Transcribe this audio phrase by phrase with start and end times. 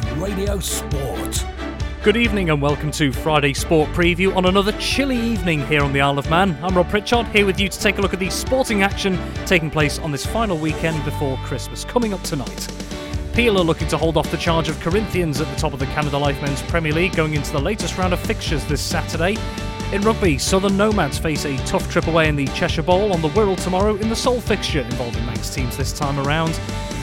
[0.00, 1.44] Radio Sport.
[2.02, 6.00] Good evening and welcome to Friday Sport Preview on another chilly evening here on the
[6.00, 6.56] Isle of Man.
[6.62, 9.70] I'm Rob Pritchard here with you to take a look at the sporting action taking
[9.70, 11.84] place on this final weekend before Christmas.
[11.84, 12.68] Coming up tonight.
[13.34, 15.86] Peel are looking to hold off the charge of Corinthians at the top of the
[15.86, 19.36] Canada Life Men's Premier League going into the latest round of fixtures this Saturday.
[19.92, 23.28] In rugby, Southern Nomads face a tough trip away in the Cheshire Bowl on the
[23.28, 26.58] Wirral tomorrow in the sole fixture involving Manx teams this time around.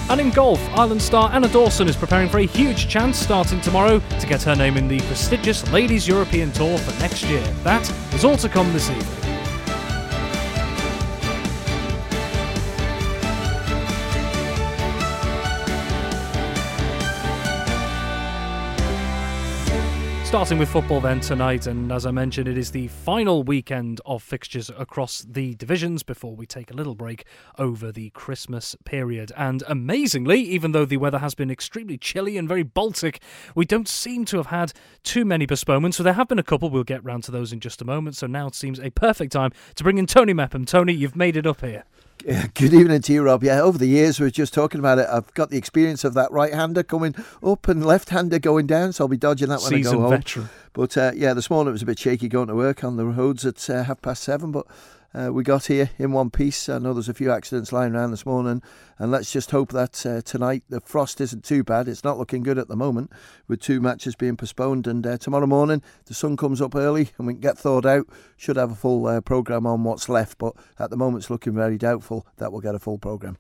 [0.10, 4.00] And in golf, Island star Anna Dawson is preparing for a huge chance starting tomorrow
[4.00, 7.44] to get her name in the prestigious Ladies European Tour for next year.
[7.64, 9.29] That is all to come this evening.
[20.30, 24.22] Starting with football then tonight, and as I mentioned, it is the final weekend of
[24.22, 27.26] fixtures across the divisions before we take a little break
[27.58, 29.32] over the Christmas period.
[29.36, 33.24] And amazingly, even though the weather has been extremely chilly and very Baltic,
[33.56, 35.98] we don't seem to have had too many postponements.
[35.98, 38.16] So there have been a couple, we'll get round to those in just a moment.
[38.16, 40.64] So now it seems a perfect time to bring in Tony Mepham.
[40.64, 41.86] Tony, you've made it up here.
[42.26, 43.44] Yeah, good evening to you, Rob.
[43.44, 45.08] Yeah, over the years, we are just talking about it.
[45.10, 48.94] I've got the experience of that right hander coming up and left hander going down,
[48.94, 50.10] so I'll be dodging that when I go home.
[50.10, 50.50] veteran.
[50.74, 53.06] But uh, yeah, this morning it was a bit shaky going to work on the
[53.06, 54.68] roads at uh, half past seven, but
[55.14, 56.70] uh, we got here in one piece.
[56.70, 58.62] I know there's a few accidents lying around this morning,
[58.98, 61.88] and let's just hope that uh, tonight the frost isn't too bad.
[61.88, 63.12] It's not looking good at the moment
[63.48, 64.88] with two matches being postponed.
[64.88, 68.08] And uh, tomorrow morning the sun comes up early and we can get thawed out.
[68.38, 71.54] Should have a full uh, programme on what's left, but at the moment it's looking
[71.54, 73.38] very doubtful that we'll get a full programme.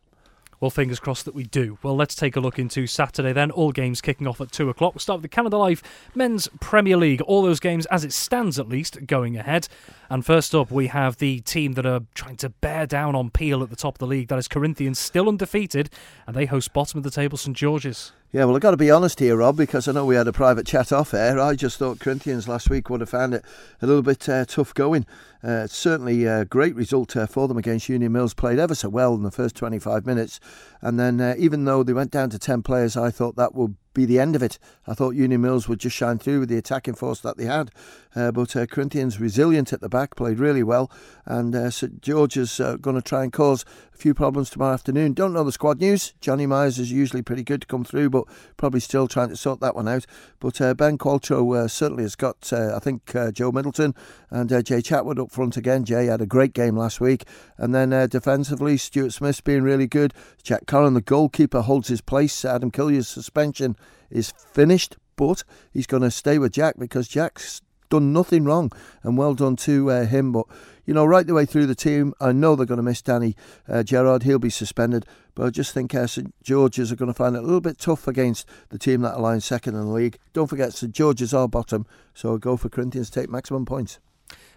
[0.59, 1.77] Well, fingers crossed that we do.
[1.81, 3.49] Well, let's take a look into Saturday then.
[3.49, 4.93] All games kicking off at 2 o'clock.
[4.93, 5.81] We'll start with the Canada Life
[6.13, 7.21] Men's Premier League.
[7.21, 9.69] All those games, as it stands at least, going ahead.
[10.09, 13.63] And first up, we have the team that are trying to bear down on Peel
[13.63, 14.27] at the top of the league.
[14.27, 15.89] That is Corinthians, still undefeated,
[16.27, 18.11] and they host bottom of the table St George's.
[18.31, 20.31] Yeah, well, I've got to be honest here, Rob, because I know we had a
[20.31, 21.39] private chat off air.
[21.39, 23.44] I just thought Corinthians last week would have found it
[23.81, 25.07] a little bit uh, tough going.
[25.44, 28.35] Uh, certainly a great result uh, for them against Union Mills.
[28.35, 30.40] Played ever so well in the first 25 minutes.
[30.79, 33.75] And then, uh, even though they went down to 10 players, I thought that would
[33.99, 34.57] be the end of it.
[34.87, 37.71] I thought Union Mills would just shine through with the attacking force that they had.
[38.15, 40.89] Uh, but uh, Corinthians resilient at the back, played really well.
[41.25, 44.73] And uh, St George is uh, going to try and cause a few problems tomorrow
[44.73, 45.13] afternoon.
[45.13, 46.13] Don't know the squad news.
[46.21, 48.23] Johnny Myers is usually pretty good to come through, but
[48.57, 50.05] probably still trying to sort that one out.
[50.39, 53.93] But uh, Ben Qualtrough uh, certainly has got, I think, Joe Middleton
[54.31, 55.83] and Jay Chatwood up front again.
[55.83, 57.25] Jay had a great game last week.
[57.57, 60.13] And then defensively, Stuart Smith's being really good.
[60.41, 62.45] Jack Curran, the goalkeeper, holds his place.
[62.45, 63.75] Adam Killia's suspension
[64.09, 68.72] is finished, but he's going to stay with Jack because Jack's done nothing wrong,
[69.03, 70.31] and well done to uh, him.
[70.31, 70.45] But
[70.85, 73.35] you know, right the way through the team, I know they're going to miss Danny
[73.67, 74.23] uh, Gerard.
[74.23, 75.05] He'll be suspended,
[75.35, 77.79] but I just think uh, St George's are going to find it a little bit
[77.79, 80.17] tough against the team that aligns second in the league.
[80.33, 83.99] Don't forget, St George's are bottom, so go for Corinthians take maximum points.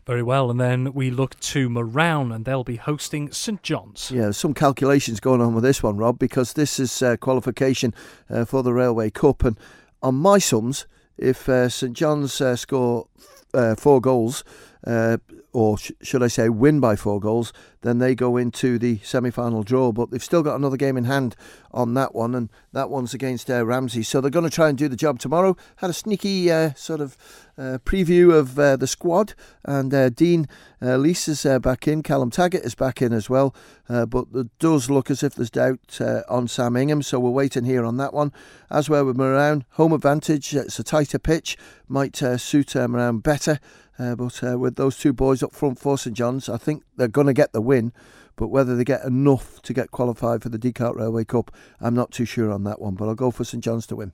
[0.05, 4.11] Very well, and then we look to Marown, and they'll be hosting St John's.
[4.11, 7.95] Yeah, some calculations going on with this one, Rob, because this is uh, qualification
[8.29, 9.57] uh, for the Railway Cup, and
[10.03, 10.87] on my sums,
[11.17, 13.07] if uh, St John's uh, score
[13.55, 14.43] uh, four goals,
[14.85, 15.19] uh,
[15.53, 17.53] or sh- should I say win by four goals,
[17.83, 19.93] then they go into the semi-final draw.
[19.93, 21.37] But they've still got another game in hand
[21.73, 24.03] on that one, and that one's against uh, Ramsey.
[24.03, 25.57] So they're going to try and do the job tomorrow.
[25.77, 27.17] Had a sneaky uh, sort of
[27.59, 30.49] uh, preview of uh, the squad, and uh, Dean
[30.81, 32.03] uh, Lees is back in.
[32.03, 33.55] Callum Taggart is back in as well.
[33.89, 37.85] but it does look as if there's doubt on Sam Ingham, so we're waiting here
[37.85, 38.33] on that one.
[38.71, 40.55] As well with Marown, home advantage.
[40.55, 41.59] It's a tighter pitch,
[41.89, 43.61] might suit Marown better.
[43.99, 47.09] Uh, but uh, with those two boys up front for St John's, I think they're
[47.09, 47.93] going to get the win.
[48.37, 52.11] But whether they get enough to get qualified for the Didcot Railway Cup, I'm not
[52.11, 52.95] too sure on that one.
[52.95, 54.13] But I'll go for St John's to win.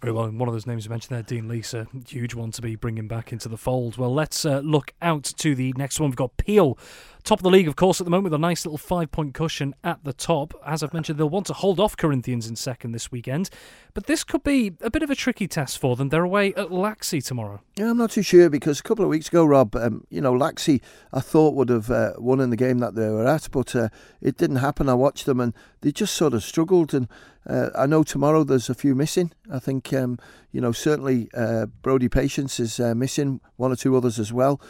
[0.00, 0.30] Very well.
[0.30, 3.32] One of those names you mentioned there, Dean Lisa, huge one to be bringing back
[3.32, 3.96] into the fold.
[3.96, 6.10] Well, let's uh, look out to the next one.
[6.10, 6.76] We've got Peel
[7.24, 9.32] Top of the league, of course, at the moment with a nice little five point
[9.32, 10.52] cushion at the top.
[10.66, 13.48] As I've mentioned, they'll want to hold off Corinthians in second this weekend.
[13.94, 16.10] But this could be a bit of a tricky test for them.
[16.10, 17.62] They're away at Laxey tomorrow.
[17.76, 20.34] Yeah, I'm not too sure because a couple of weeks ago, Rob, um, you know,
[20.34, 20.82] Laxey
[21.14, 23.88] I thought would have uh, won in the game that they were at, but uh,
[24.20, 24.90] it didn't happen.
[24.90, 26.92] I watched them and they just sort of struggled.
[26.92, 27.08] And
[27.48, 29.32] uh, I know tomorrow there's a few missing.
[29.50, 30.18] I think, um,
[30.52, 34.60] you know, certainly uh, Brody Patience is uh, missing, one or two others as well.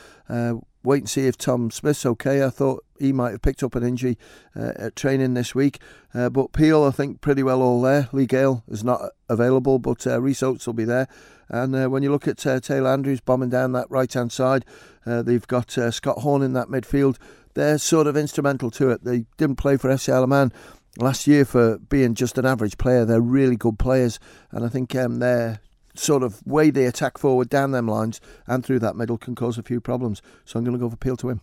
[0.85, 2.45] Uh, wait and see if Tom Smith's okay.
[2.45, 4.19] I thought he might have picked up an injury
[4.55, 5.81] uh, at training this week.
[6.13, 8.09] Uh, but Peel, I think, pretty well all there.
[8.13, 11.09] Lee Gale is not available, but uh, Reese Oates will be there.
[11.49, 14.65] And uh, when you look at uh, Taylor Andrews bombing down that right hand side,
[15.05, 17.17] uh, they've got uh, Scott Horn in that midfield.
[17.55, 19.05] They're sort of instrumental to it.
[19.05, 20.51] They didn't play for FC Isle
[20.99, 23.05] last year for being just an average player.
[23.05, 24.19] They're really good players,
[24.51, 25.61] and I think um, their
[25.95, 29.59] sort of way they attack forward down them lines and through that middle can cause
[29.59, 30.23] a few problems.
[30.45, 31.41] So I'm going to go for Peel to win.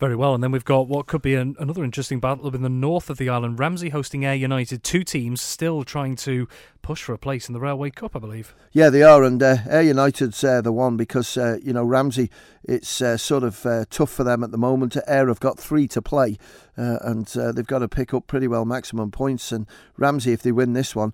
[0.00, 2.62] Very well, and then we've got what could be an, another interesting battle up in
[2.62, 3.60] the north of the island.
[3.60, 6.48] Ramsey hosting Ayr United, two teams still trying to
[6.84, 8.54] push for a place in the Railway Cup, I believe.
[8.70, 12.30] Yeah, they are, and uh, Ayr United's uh, the one because uh, you know Ramsey.
[12.66, 14.96] It's uh, sort of uh, tough for them at the moment.
[15.06, 16.38] Ayr have got three to play,
[16.78, 19.52] uh, and they've got to pick up pretty well maximum points.
[19.52, 19.66] And
[19.98, 21.12] Ramsey, if they win this one,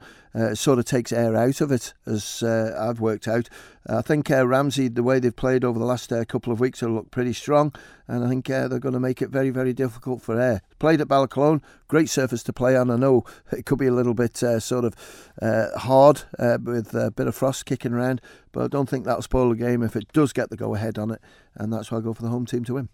[0.54, 3.48] sort of takes Ayr out of it, as I've worked out.
[3.88, 7.10] I think Ramsey, the way they've played over the last couple of weeks, will look
[7.10, 7.74] pretty strong,
[8.06, 10.62] and I think they're going to make it very, very difficult for Ayr.
[10.78, 12.92] Played at Ballacloan, great surface to play on.
[12.92, 14.94] I know it could be a little bit sort of
[15.60, 18.20] uh, hard uh, with a bit of frost kicking around,
[18.52, 20.98] but I don't think that'll spoil the game if it does get the go ahead
[20.98, 21.20] on it,
[21.54, 22.88] and that's why I go for the home team to win.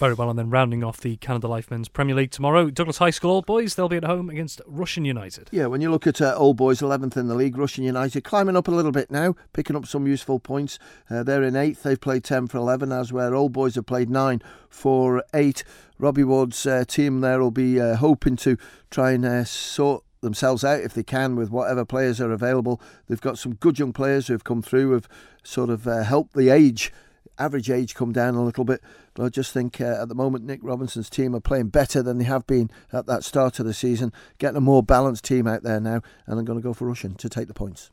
[0.00, 3.10] Very well, and then rounding off the Canada Life Men's Premier League tomorrow, Douglas High
[3.10, 5.48] School Old Boys, they'll be at home against Rushen United.
[5.52, 8.56] Yeah, when you look at uh, Old Boys 11th in the league, Rushen United climbing
[8.56, 10.78] up a little bit now, picking up some useful points.
[11.10, 14.08] Uh, they're in 8th, they've played 10 for 11, as where Old Boys have played
[14.08, 15.64] 9 for 8.
[15.98, 18.56] Robbie Ward's uh, team there will be uh, hoping to
[18.90, 22.80] try and uh, sort themselves out if they can with whatever players are available.
[23.08, 25.08] They've got some good young players who have come through, have
[25.42, 26.92] sort of uh, helped the age,
[27.38, 28.82] average age, come down a little bit.
[29.14, 32.18] But I just think uh, at the moment Nick Robinson's team are playing better than
[32.18, 35.62] they have been at that start of the season, getting a more balanced team out
[35.62, 37.90] there now, and I'm going to go for Rushen to take the points.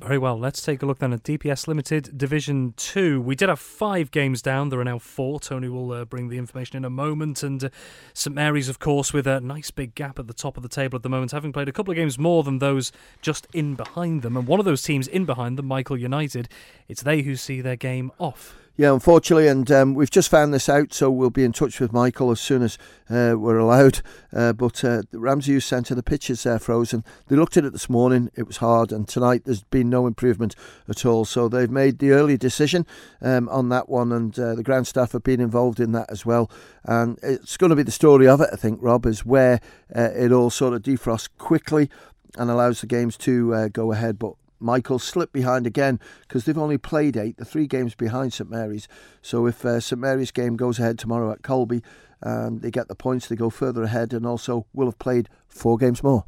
[0.00, 0.36] Very well.
[0.36, 3.20] Let's take a look then at DPS Limited Division 2.
[3.20, 4.68] We did have five games down.
[4.68, 5.38] There are now four.
[5.38, 7.44] Tony will uh, bring the information in a moment.
[7.44, 7.68] And uh,
[8.12, 10.96] St Mary's, of course, with a nice big gap at the top of the table
[10.96, 12.90] at the moment, having played a couple of games more than those
[13.22, 14.36] just in behind them.
[14.36, 16.48] And one of those teams in behind them, Michael United,
[16.88, 18.56] it's they who see their game off.
[18.76, 21.92] Yeah, unfortunately, and um, we've just found this out, so we'll be in touch with
[21.92, 22.76] Michael as soon as
[23.08, 24.00] uh, we're allowed.
[24.32, 27.04] Uh, but uh, Ramsey Youth Centre, the pitch is uh, frozen.
[27.28, 30.56] They looked at it this morning, it was hard, and tonight there's been no improvement
[30.88, 31.24] at all.
[31.24, 32.84] So they've made the early decision
[33.22, 36.26] um, on that one, and uh, the ground staff have been involved in that as
[36.26, 36.50] well.
[36.82, 39.60] And it's going to be the story of it, I think, Rob, is where
[39.94, 41.90] uh, it all sort of defrosts quickly
[42.36, 44.18] and allows the games to uh, go ahead.
[44.18, 48.50] But Michael slipped behind again because they've only played eight, the three games behind St
[48.50, 48.88] Mary's.
[49.22, 51.82] So if uh, St Mary's game goes ahead tomorrow at Colby
[52.20, 55.76] and they get the points, they go further ahead and also will have played four
[55.76, 56.24] games more.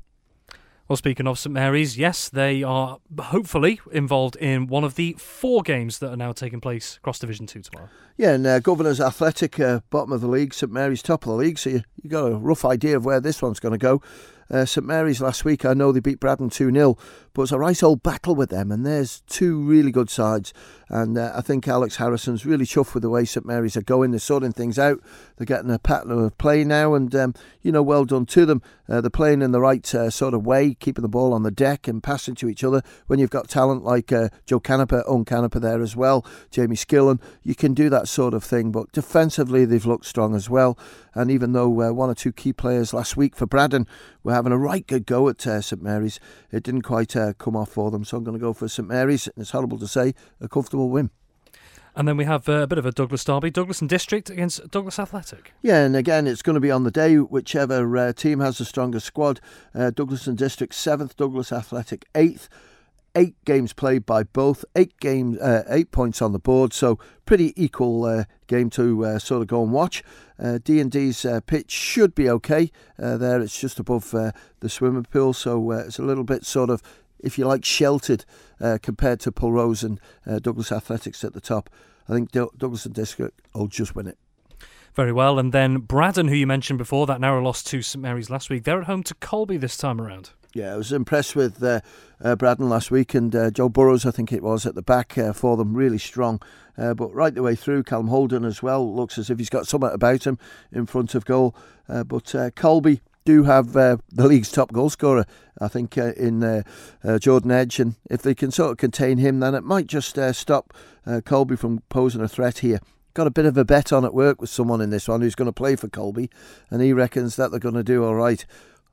[0.88, 5.62] Well, speaking of St Mary's, yes, they are hopefully involved in one of the four
[5.62, 7.88] games that are now taking place across Division 2 tomorrow.
[8.16, 11.34] Yeah, and uh, Governors Athletic, uh, bottom of the league, St Mary's top of the
[11.34, 14.00] league, so you, you got a rough idea of where this one's going to go.
[14.50, 16.96] Uh, St Mary's last week, I know they beat Braddan 2 0,
[17.34, 20.52] but it's a right old battle with them, and there's two really good sides.
[20.88, 24.12] And uh, I think Alex Harrison's really chuffed with the way St Mary's are going.
[24.12, 25.00] They're sorting things out.
[25.36, 28.62] They're getting a pattern of play now, and um, you know, well done to them.
[28.88, 31.50] Uh, they're playing in the right uh, sort of way, keeping the ball on the
[31.50, 32.82] deck and passing to each other.
[33.08, 37.20] When you've got talent like uh, Joe Canepa, Owen Canepa there as well, Jamie Skillen,
[37.42, 38.70] you can do that sort of thing.
[38.70, 40.78] But defensively, they've looked strong as well.
[41.16, 43.86] And even though uh, one or two key players last week for Braddan
[44.22, 46.20] were having a right good go at uh, St Mary's,
[46.52, 48.04] it didn't quite come off for them.
[48.04, 49.28] So I'm going to go for St Mary's.
[49.36, 51.10] It's horrible to say, a comfortable win.
[51.94, 54.70] And then we have uh, a bit of a Douglas derby, Douglas and District against
[54.70, 55.54] Douglas Athletic.
[55.62, 58.66] Yeah, and again, it's going to be on the day, whichever uh, team has the
[58.66, 59.40] strongest squad.
[59.74, 62.50] Uh, Douglas and District seventh, Douglas Athletic eighth.
[63.16, 66.72] Eight games played by both, eight games, uh, eight points on the board.
[66.72, 70.04] So pretty equal uh, game to uh, sort of go and watch.
[70.64, 72.70] D and D's pitch should be okay.
[72.98, 76.82] there, it's just above the swimming pool, so it's a little bit sort of
[77.20, 78.24] if you like, sheltered
[78.60, 81.70] uh, compared to Pulrose and uh, Douglas Athletics at the top.
[82.08, 84.18] I think D- Douglas and District will just win it.
[84.94, 85.38] Very well.
[85.38, 88.64] And then Braddan, who you mentioned before, that narrow loss to St Mary's last week,
[88.64, 90.30] they're at home to Colby this time around.
[90.56, 91.82] Yeah, I was impressed with uh,
[92.18, 95.18] uh, Braddan last week, and uh, Joe Burrows, I think it was, at the back
[95.18, 96.40] uh, for them, really strong.
[96.78, 99.66] Uh, but right the way through, Callum Holden as well looks as if he's got
[99.66, 100.38] something about him
[100.72, 101.54] in front of goal.
[101.90, 105.26] Uh, but Colby, do have the league's top goal scorer,
[105.60, 106.64] I think, in
[107.20, 107.78] Jordan Edge.
[107.78, 110.72] And if they can sort of contain him, then it might just stop
[111.26, 112.80] Colby from posing a threat here.
[113.12, 115.34] Got a bit of a bet on at work with someone in this one who's
[115.34, 116.30] going to play for Colby,
[116.70, 118.46] and he reckons that they're going to do all right.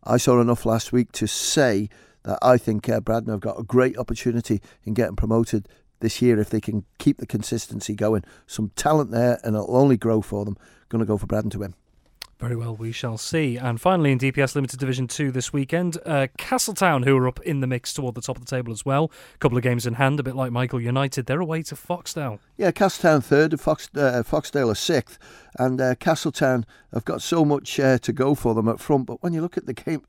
[0.05, 1.89] I saw enough last week to say
[2.24, 5.67] that I think uh, Braddan have got a great opportunity in getting promoted
[6.00, 8.24] this year if they can keep the consistency going.
[8.45, 10.57] Some talent there, and it'll only grow for them.
[10.89, 11.75] Going to go for Braddan to win.
[12.44, 13.56] Very well, we shall see.
[13.56, 17.62] And finally, in DPS Limited Division 2 this weekend, uh, Castletown, who are up in
[17.62, 19.10] the mix toward the top of the table as well.
[19.36, 21.26] A couple of games in hand, a bit like Michael United.
[21.26, 22.40] They're away to Foxdale.
[22.58, 25.18] Yeah, Castletown third, Fox, uh, Foxdale are sixth.
[25.58, 29.06] And uh, Castletown have got so much uh, to go for them up front.
[29.06, 30.02] But when you look at the game,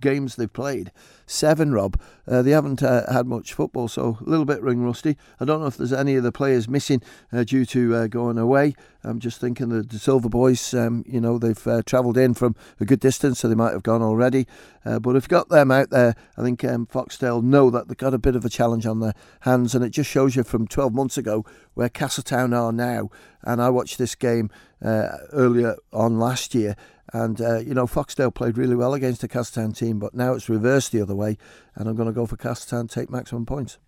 [0.00, 0.92] games they've played,
[1.26, 5.16] seven, Rob, uh, they haven't uh, had much football, so a little bit ring rusty.
[5.40, 7.02] I don't know if there's any of the players missing
[7.32, 8.74] uh, due to uh, going away.
[9.04, 12.56] I'm just thinking the, the Silver Boys, um, you know, they've uh, travelled in from
[12.80, 14.46] a good distance, so they might have gone already.
[14.84, 18.14] Uh, but if got them out there, I think um, Foxdale know that they've got
[18.14, 20.92] a bit of a challenge on their hands, and it just shows you from 12
[20.92, 23.10] months ago where Castletown are now.
[23.42, 24.50] And I watched this game
[24.82, 26.76] earlier on last year
[27.12, 30.48] and, uh, you know, Foxdale played really well against the Castletown team, but now it's
[30.48, 31.38] reversed the other way.
[31.74, 33.78] And I'm going to go for Castletown, take maximum points.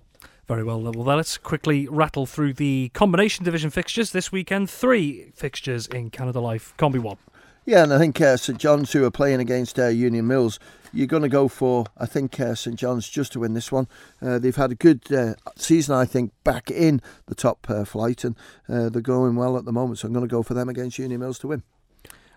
[0.48, 0.80] Very well.
[0.80, 4.68] Well, let's quickly rattle through the combination division fixtures this weekend.
[4.68, 6.74] Three fixtures in Canada Life.
[6.76, 7.18] Be one.
[7.66, 10.58] Yeah, and I think uh, St John's, who are playing against uh, Union Mills,
[10.92, 13.86] you're going to go for, I think, uh, St John's just to win this one.
[14.20, 18.24] Uh, they've had a good uh, season, I think, back in the top uh, flight,
[18.24, 18.34] and
[18.66, 19.98] they're going well at the moment.
[20.00, 21.62] So I'm going to go for them against Union Mills to win.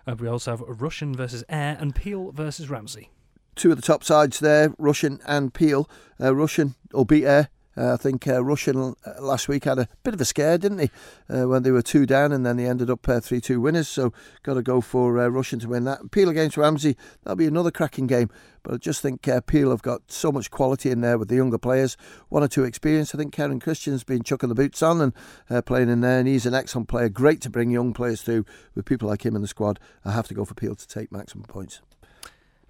[0.06, 3.10] Uh, we also have Rushen versus Ayr and Peel versus Ramsey.
[3.54, 5.88] Two of the top sides there, Rushen and Peel.
[6.20, 7.48] Uh, Rushen will beat Ayr.
[7.76, 10.78] Uh, I think uh, Rushen uh, last week had a bit of a scare, didn't
[10.78, 10.90] he?
[11.28, 13.88] Uh, when they were two down and then they ended up uh, 3 2 winners.
[13.88, 14.12] So
[14.42, 16.10] got to go for uh, Rushen to win that.
[16.10, 18.30] Peel against Ramsey, that'll be another cracking game.
[18.62, 21.58] But I just think Peel have got so much quality in there with the younger
[21.58, 21.98] players.
[22.30, 23.14] One or two experience.
[23.14, 26.46] I think Karen Christian's been chucking the boots on and playing in there, and he's
[26.46, 27.10] an excellent player.
[27.10, 29.78] Great to bring young players through with people like him in the squad.
[30.02, 31.82] I have to go for Peel to take maximum points.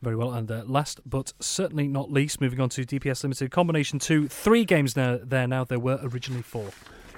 [0.05, 0.33] Very well.
[0.35, 4.29] And uh, last but certainly not least, moving on to DPS Limited Combination 2.
[4.29, 5.65] Three games now, there now.
[5.65, 6.71] There were originally four.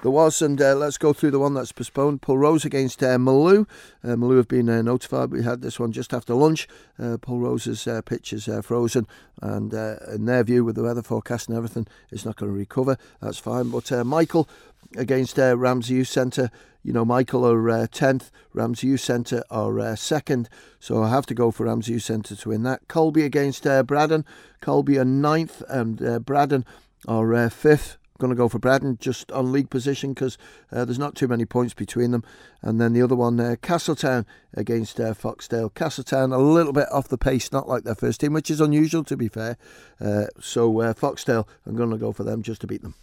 [0.03, 2.21] There was, and uh, let's go through the one that's postponed.
[2.21, 3.67] Pulrose against uh, Malew.
[4.03, 5.31] Uh, Malew have been uh, notified.
[5.31, 6.65] We had this one just after lunch.
[6.97, 9.05] Uh, Rose's uh, pitch is uh, frozen,
[9.41, 12.97] and in their view, with the weather forecast and everything, it's not going to recover.
[13.21, 13.69] That's fine.
[13.69, 14.47] But Michael
[14.95, 16.51] against Ramsey Youth Centre.
[16.87, 20.47] You know, Michael are tenth, Ramsey U Centre are second.
[20.79, 22.87] So I have to go for Ramsey U Centre to win that.
[22.87, 24.23] Colby against Braddan.
[24.61, 26.63] Colby are ninth, and Braddan
[27.05, 30.37] are fifth going to go for Braddan just on league position because
[30.71, 32.23] uh, there's not too many points between them.
[32.61, 35.73] And then the other one, uh, Castletown against uh, Foxdale.
[35.73, 39.03] Castletown a little bit off the pace, not like their first team, which is unusual
[39.03, 39.57] to be fair.
[39.99, 42.95] Uh, so uh, Foxdale, I'm going to go for them just to beat them.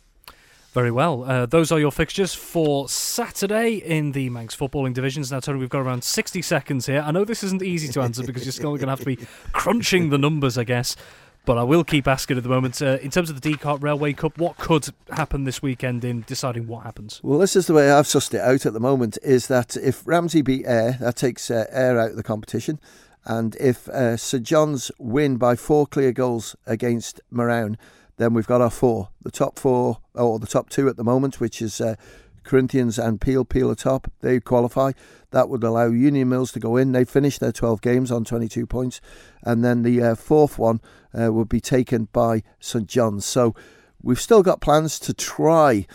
[0.74, 1.22] Very well.
[1.22, 5.30] Uh, those are your fixtures for Saturday in the Manx footballing divisions.
[5.30, 7.00] Now, Tony, we've got around 60 seconds here.
[7.06, 9.16] I know this isn't easy to answer because you're still going to have to be
[9.52, 10.96] crunching the numbers, I guess.
[11.44, 12.82] But I will keep asking at the moment.
[12.82, 16.66] Uh, in terms of the Dcart Railway Cup, what could happen this weekend in deciding
[16.66, 17.20] what happens?
[17.22, 19.16] Well, this is the way I've sussed it out at the moment.
[19.22, 22.80] Is that if Ramsey beat Ayr, that takes uh, Ayr out of the competition,
[23.24, 27.76] and if uh, St John's win by four clear goals against Marown,
[28.16, 31.40] then we've got our four, the top four or the top two at the moment,
[31.40, 31.96] which is uh,
[32.44, 34.92] Corinthians and Peel, Peel atop, they qualify.
[35.30, 36.92] That would allow Union Mills to go in.
[36.92, 39.00] They finished their 12 games on 22 points.
[39.42, 40.80] And then the uh, fourth one
[41.18, 43.24] uh, would be taken by St John's.
[43.24, 43.54] So
[44.02, 45.86] we've still got plans to try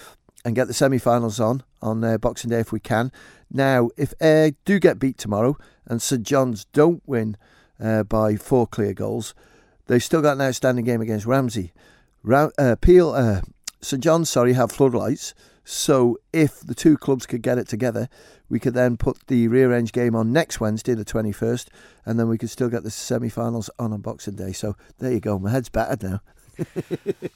[0.43, 3.11] and get the semi finals on on uh, Boxing Day if we can.
[3.51, 7.37] Now, if Ayr do get beat tomorrow and St John's don't win
[7.79, 9.33] uh, by four clear goals,
[9.87, 11.71] they've still got an outstanding game against Ramsey.
[12.23, 13.41] Ra- uh, Peel, uh,
[13.81, 15.33] St John's, sorry, have floodlights.
[15.63, 18.09] So if the two clubs could get it together,
[18.49, 21.67] we could then put the rearrange game on next Wednesday, the 21st,
[22.05, 24.51] and then we could still get the semi finals on on Boxing Day.
[24.51, 25.37] So there you go.
[25.37, 26.21] My head's battered now.
[26.59, 26.63] I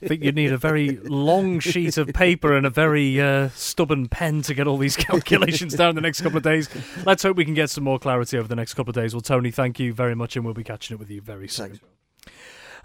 [0.08, 4.42] think you'd need a very long sheet of paper and a very uh, stubborn pen
[4.42, 6.70] to get all these calculations down in the next couple of days.
[7.06, 9.14] Let's hope we can get some more clarity over the next couple of days.
[9.14, 11.70] Well, Tony, thank you very much, and we'll be catching up with you very soon.
[11.70, 11.84] Thanks.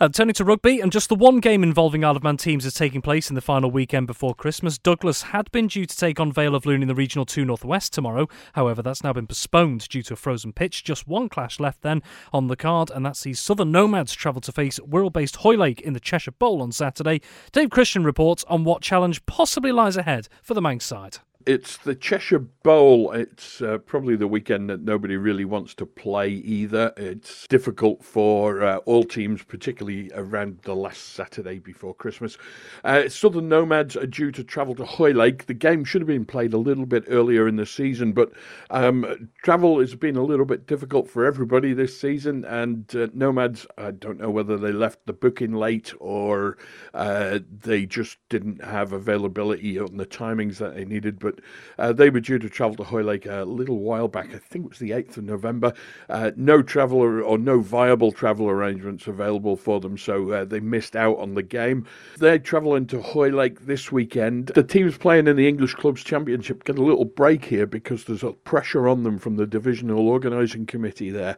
[0.01, 2.73] Uh, turning to rugby, and just the one game involving Isle of Man teams is
[2.73, 4.79] taking place in the final weekend before Christmas.
[4.79, 7.95] Douglas had been due to take on Vale of Lune in the Regional 2 Northwest
[7.95, 8.29] tomorrow.
[8.53, 10.85] However, that's now been postponed due to a frozen pitch.
[10.85, 12.01] Just one clash left then
[12.33, 15.95] on the card, and that sees Southern Nomads travel to face Wirral based Hoylake in
[15.95, 17.21] the Cheshire Bowl on Saturday.
[17.51, 21.95] Dave Christian reports on what challenge possibly lies ahead for the Manx side it's the
[21.95, 23.11] Cheshire Bowl.
[23.13, 26.93] It's uh, probably the weekend that nobody really wants to play either.
[26.99, 32.37] It's difficult for uh, all teams, particularly around the last Saturday before Christmas.
[32.85, 35.47] Uh, Southern Nomads are due to travel to Hoylake.
[35.47, 38.31] The game should have been played a little bit earlier in the season, but
[38.69, 42.45] um, travel has been a little bit difficult for everybody this season.
[42.45, 46.59] And uh, Nomads, I don't know whether they left the booking late or
[46.93, 51.38] uh, they just didn't have availability on the timings that they needed, but
[51.79, 54.35] uh, they were due to travel to Hoylake a little while back.
[54.35, 55.73] I think it was the 8th of November.
[56.09, 60.61] Uh, no travel or, or, no viable travel arrangements available for them, so uh, they
[60.61, 61.87] missed out on the game.
[62.19, 64.49] They're travelling to Hoylake this weekend.
[64.49, 68.23] The teams playing in the English Clubs Championship get a little break here because there's
[68.23, 71.37] a pressure on them from the divisional organising committee there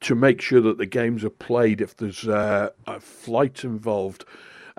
[0.00, 4.24] to make sure that the games are played if there's uh, a flight involved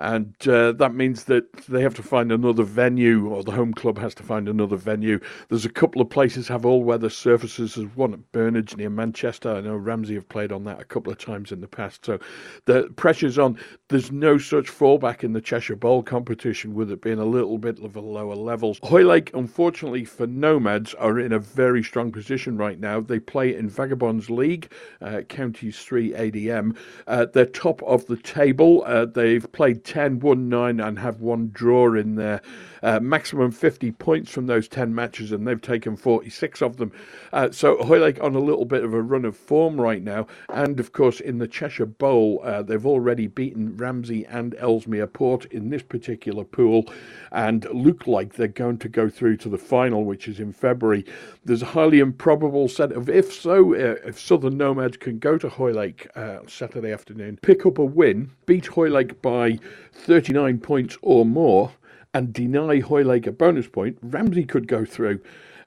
[0.00, 3.98] and uh, that means that they have to find another venue, or the home club
[3.98, 5.20] has to find another venue.
[5.50, 7.74] There's a couple of places have all-weather surfaces.
[7.74, 9.50] There's one at Burnage near Manchester.
[9.54, 12.06] I know Ramsey have played on that a couple of times in the past.
[12.06, 12.18] So
[12.64, 13.58] the pressure's on.
[13.88, 17.78] There's no such fallback in the Cheshire Bowl competition, with it being a little bit
[17.84, 18.76] of a lower level.
[18.82, 23.00] Hoylake, unfortunately for Nomads, are in a very strong position right now.
[23.00, 26.74] They play in Vagabonds League, uh, Counties 3 ADM.
[27.06, 28.82] Uh, they're top of the table.
[28.86, 32.40] Uh, they've played 10, won 9, and have one draw in there.
[32.82, 36.92] Uh, maximum 50 points from those 10 matches, and they've taken 46 of them.
[37.32, 40.28] Uh, so Hoylake on a little bit of a run of form right now.
[40.48, 45.44] And of course, in the Cheshire Bowl, uh, they've already beaten Ramsey and Ellesmere Port
[45.46, 46.84] in this particular pool
[47.32, 51.04] and look like they're going to go through to the final, which is in February.
[51.44, 55.48] There's a highly improbable set of if so, uh, if Southern Nomads can go to
[55.48, 59.58] Hoylake uh, Saturday afternoon, pick up a win, beat Hoylake by
[59.92, 61.72] 39 points or more,
[62.12, 65.20] and deny Hoylake a bonus point, Ramsey could go through.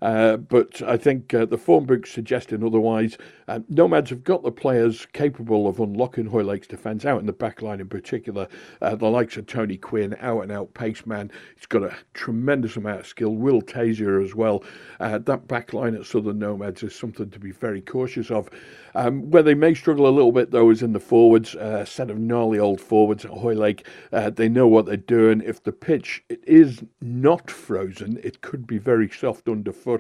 [0.04, 3.18] Uh, but I think uh, the form books suggesting otherwise.
[3.48, 7.62] Uh, Nomads have got the players capable of unlocking Hoylake's defence out in the back
[7.62, 8.50] line in particular.
[8.82, 11.32] Uh, the likes of Tony Quinn, out and out pace man.
[11.56, 13.36] He's got a tremendous amount of skill.
[13.36, 14.64] Will Tazier as well.
[15.00, 18.50] Uh, that back line at Southern Nomads is something to be very cautious of.
[18.96, 21.56] Um, where they may struggle a little bit, though, is in the forwards.
[21.56, 23.88] A set of gnarly old forwards at Hoylake.
[24.12, 25.42] They know what they're doing.
[25.46, 29.93] If the pitch is not frozen, it could be very soft underfoot.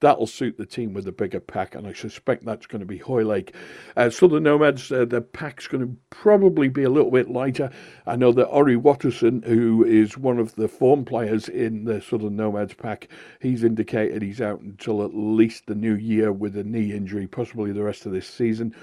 [0.00, 2.98] That'll suit the team with a bigger pack, and I suspect that's going to be
[2.98, 3.54] Hoylake.
[3.96, 7.70] Uh, Southern Nomads, uh, the pack's going to probably be a little bit lighter.
[8.06, 12.36] I know that Ori Watterson, who is one of the form players in the Southern
[12.36, 13.08] Nomads pack,
[13.40, 17.72] he's indicated he's out until at least the new year with a knee injury, possibly
[17.72, 18.74] the rest of this season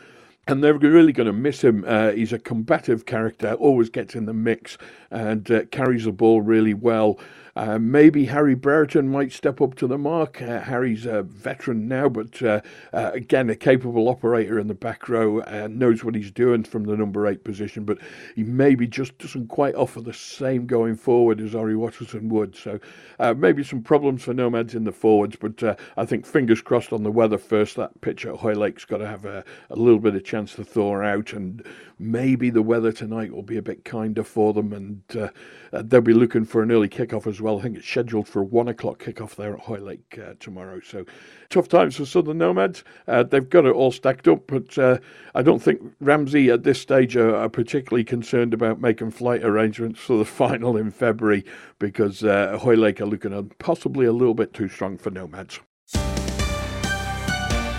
[0.48, 1.86] and they're really going to miss him.
[1.88, 4.78] Uh, he's a combative character, always gets in the mix
[5.12, 7.20] and uh, carries the ball really well.
[7.56, 10.42] Uh, maybe Harry Brereton might step up to the mark.
[10.42, 12.62] Uh, Harry's a veteran now, but uh,
[12.94, 16.86] uh again, a capable operator in the back row and knows what he's doing from
[16.86, 18.00] the number eight position, but
[18.36, 22.56] he maybe just doesn't quite offer the same going forward as Ori Watterson would.
[22.56, 22.80] So
[23.20, 27.04] uh, maybe some problems for Nomads in the forwards, but I think fingers crossed on
[27.04, 27.76] the weather first.
[27.76, 31.02] That pitch at Hoylake's got to have a, a little bit of chance to thaw
[31.04, 31.64] out, and
[32.00, 35.32] maybe the weather tonight will be a bit kinder for them, and
[35.72, 37.43] they'll be looking for an early kickoff as well.
[37.48, 40.80] I think it's scheduled for one o'clock kickoff there at Hoylake uh, tomorrow.
[40.80, 41.06] So
[41.50, 42.84] tough times for Southern Nomads.
[43.08, 44.98] Uh, they've got it all stacked up, but uh,
[45.36, 50.00] I don't think Ramsey at this stage are, are, particularly concerned about making flight arrangements
[50.00, 51.46] for the final in February
[51.80, 55.60] because uh, Hoylake are looking possibly a little bit too strong for Nomads.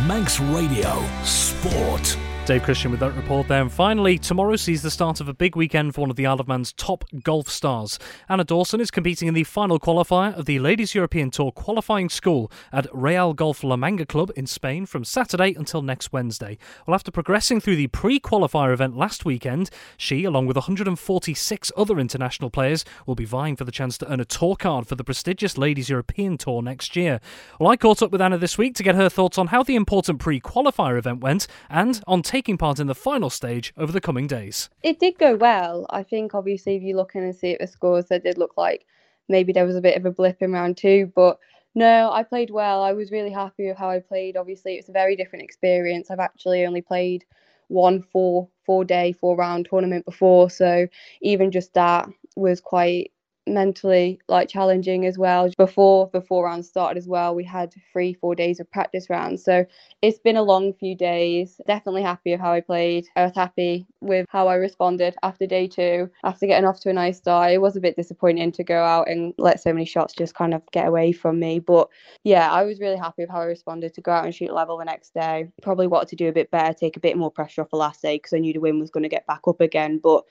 [0.06, 2.18] Manx Radio Sport.
[2.46, 3.62] Dave Christian with that report there.
[3.62, 6.40] And finally, tomorrow sees the start of a big weekend for one of the Isle
[6.40, 7.98] of Man's top golf stars.
[8.28, 12.52] Anna Dawson is competing in the final qualifier of the Ladies European Tour qualifying school
[12.70, 16.58] at Real Golf La Manga Club in Spain from Saturday until next Wednesday.
[16.86, 21.98] Well, after progressing through the pre qualifier event last weekend, she, along with 146 other
[21.98, 25.04] international players, will be vying for the chance to earn a tour card for the
[25.04, 27.20] prestigious Ladies European Tour next year.
[27.58, 29.76] Well, I caught up with Anna this week to get her thoughts on how the
[29.76, 34.00] important pre qualifier event went and on taking part in the final stage over the
[34.00, 34.68] coming days.
[34.82, 35.86] It did go well.
[35.90, 38.56] I think obviously if you look in and see at the scores, it did look
[38.56, 38.86] like
[39.28, 41.38] maybe there was a bit of a blip in round two, but
[41.76, 42.82] no, I played well.
[42.82, 44.36] I was really happy with how I played.
[44.36, 46.10] Obviously, it's a very different experience.
[46.10, 47.24] I've actually only played
[47.68, 50.88] one four four day four round tournament before, so
[51.22, 53.12] even just that was quite
[53.46, 55.50] mentally like challenging as well.
[55.56, 59.44] Before the four rounds started as well we had three four days of practice rounds.
[59.44, 59.66] So
[60.02, 61.60] it's been a long few days.
[61.66, 63.06] Definitely happy with how i played.
[63.16, 66.92] I was happy with how i responded after day two after getting off to a
[66.92, 67.52] nice start.
[67.52, 70.54] It was a bit disappointing to go out and let so many shots just kind
[70.54, 71.58] of get away from me.
[71.58, 71.88] But
[72.22, 74.78] yeah i was really happy with how i responded to go out and shoot level
[74.78, 75.48] the next day.
[75.62, 78.02] Probably wanted to do a bit better take a bit more pressure off the last
[78.02, 79.98] day because i knew the wind was going to get back up again.
[79.98, 80.24] But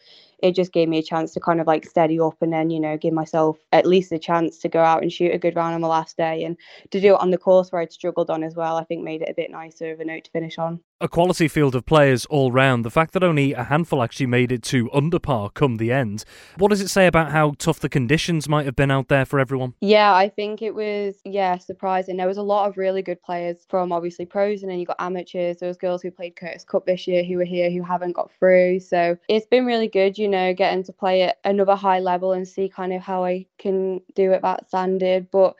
[0.43, 2.77] it just gave me a chance to kind of like steady up and then, you
[2.77, 5.75] know, give myself at least a chance to go out and shoot a good round
[5.75, 6.43] on the last day.
[6.43, 6.57] And
[6.91, 9.21] to do it on the course where I'd struggled on as well, I think made
[9.21, 10.79] it a bit nicer of a note to finish on.
[11.03, 12.85] A quality field of players all round.
[12.85, 16.23] The fact that only a handful actually made it to under par come the end.
[16.57, 19.37] What does it say about how tough the conditions might have been out there for
[19.37, 19.73] everyone?
[19.81, 22.15] Yeah, I think it was yeah surprising.
[22.15, 24.95] There was a lot of really good players from obviously pros, and then you got
[24.99, 25.57] amateurs.
[25.57, 28.31] There was girls who played Curtis Cup this year who were here who haven't got
[28.39, 28.79] through.
[28.79, 32.47] So it's been really good, you know, getting to play at another high level and
[32.47, 35.29] see kind of how I can do at that standard.
[35.31, 35.55] But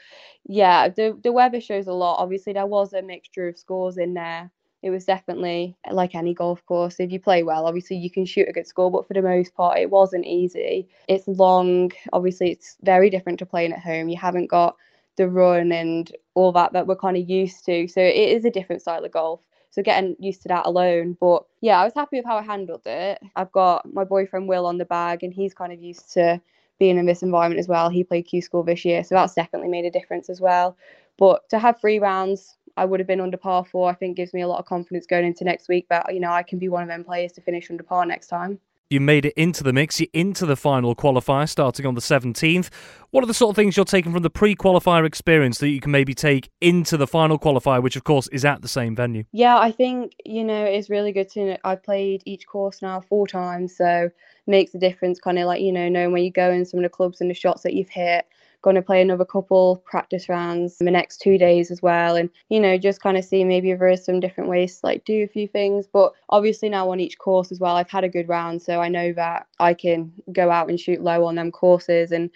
[0.46, 2.22] yeah, the the weather shows a lot.
[2.22, 4.50] Obviously, there was a mixture of scores in there.
[4.84, 7.00] It was definitely like any golf course.
[7.00, 9.56] If you play well, obviously you can shoot a good score, but for the most
[9.56, 10.89] part, it wasn't easy.
[11.08, 11.91] It's long.
[12.12, 14.10] Obviously, it's very different to playing at home.
[14.10, 14.76] You haven't got
[15.15, 17.88] the run and all that that we're kind of used to.
[17.88, 19.39] So it is a different style of golf.
[19.72, 21.17] So getting used to that alone.
[21.19, 23.19] But yeah, I was happy with how I handled it.
[23.38, 26.41] I've got my boyfriend Will on the bag, and he's kind of used to
[26.78, 27.89] being in this environment as well.
[27.89, 30.76] He played Q School this year, so that's definitely made a difference as well.
[31.17, 33.90] But to have three rounds, I would have been under par four.
[33.90, 36.32] I think gives me a lot of confidence going into next week But, you know
[36.32, 38.60] I can be one of them players to finish under par next time.
[38.90, 40.00] You made it into the mix.
[40.00, 42.70] You're into the final qualifier starting on the 17th.
[43.10, 45.80] What are the sort of things you're taking from the pre qualifier experience that you
[45.80, 49.24] can maybe take into the final qualifier, which of course is at the same venue?
[49.32, 51.58] Yeah, I think, you know, it's really good to.
[51.66, 54.12] I've played each course now four times, so
[54.46, 56.84] makes a difference kind of like, you know, knowing where you go and some of
[56.84, 58.28] the clubs and the shots that you've hit
[58.63, 62.15] going to play another couple practice rounds in the next two days as well.
[62.15, 64.88] And, you know, just kind of see maybe if there is some different ways to
[64.88, 65.86] like do a few things.
[65.86, 68.62] But obviously now on each course as well, I've had a good round.
[68.62, 72.32] So I know that I can go out and shoot low on them courses and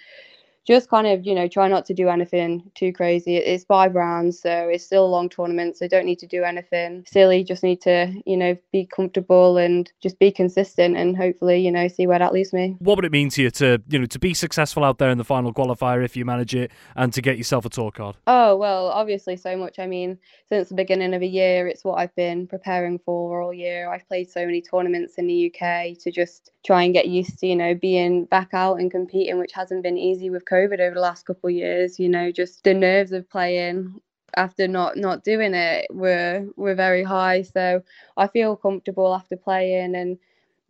[0.67, 3.37] just kind of, you know, try not to do anything too crazy.
[3.37, 7.05] It's five rounds, so it's still a long tournament, so don't need to do anything
[7.07, 7.45] silly.
[7.45, 11.87] Just need to, you know, be comfortable and just be consistent and hopefully, you know,
[11.87, 12.75] see where that leads me.
[12.79, 15.17] What would it mean to you to, you know, to be successful out there in
[15.17, 18.17] the final qualifier if you manage it and to get yourself a tour card?
[18.27, 19.79] Oh, well, obviously so much.
[19.79, 20.17] I mean,
[20.49, 23.89] since the beginning of the year, it's what I've been preparing for all year.
[23.89, 27.47] I've played so many tournaments in the UK to just try and get used to,
[27.47, 30.99] you know, being back out and competing, which hasn't been easy with COVID over the
[30.99, 31.99] last couple of years.
[31.99, 34.01] You know, just the nerves of playing
[34.35, 37.41] after not not doing it were were very high.
[37.41, 37.81] So
[38.17, 40.17] I feel comfortable after playing and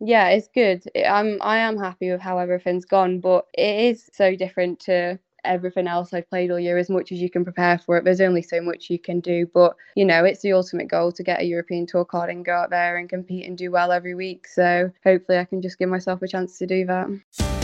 [0.00, 0.84] yeah, it's good.
[1.06, 5.86] I'm I am happy with how everything's gone, but it is so different to everything
[5.86, 8.04] else I've played all year, as much as you can prepare for it.
[8.04, 11.22] There's only so much you can do, but you know, it's the ultimate goal to
[11.22, 14.14] get a European Tour card and go out there and compete and do well every
[14.14, 14.46] week.
[14.46, 17.57] So hopefully, I can just give myself a chance to do that.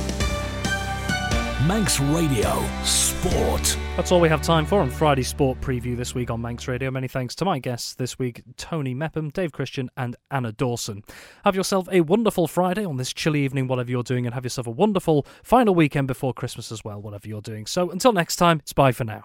[1.67, 3.79] Manx Radio Sport.
[3.97, 6.91] That's all we have time for on Friday's sport preview this week on Manx Radio.
[6.91, 11.03] Many thanks to my guests this week, Tony Mepham, Dave Christian, and Anna Dawson.
[11.43, 14.67] Have yourself a wonderful Friday on this chilly evening, whatever you're doing, and have yourself
[14.67, 17.65] a wonderful final weekend before Christmas as well, whatever you're doing.
[17.65, 19.25] So until next time, it's bye for now.